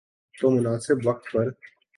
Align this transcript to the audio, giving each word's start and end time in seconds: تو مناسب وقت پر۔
تو 0.39 0.49
مناسب 0.49 0.95
وقت 1.05 1.23
پر۔ 1.33 1.51